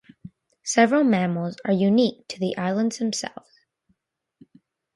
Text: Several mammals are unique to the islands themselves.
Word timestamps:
Several 0.63 1.03
mammals 1.03 1.57
are 1.63 1.73
unique 1.73 2.27
to 2.29 2.39
the 2.39 2.57
islands 2.57 2.97
themselves. 2.97 3.59